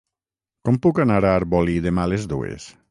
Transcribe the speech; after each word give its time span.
Com 0.69 0.79
puc 0.85 1.03
anar 1.05 1.21
a 1.21 1.35
Arbolí 1.43 1.79
demà 1.91 2.09
a 2.09 2.15
les 2.15 2.29
dues? 2.35 2.71